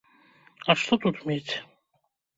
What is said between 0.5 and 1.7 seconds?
А што тут мець?